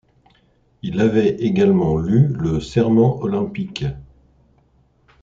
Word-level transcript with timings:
Il 0.81 0.99
avait 0.99 1.29
également 1.35 1.99
lu 1.99 2.29
le 2.29 2.59
serment 2.59 3.19
olympique. 3.21 3.85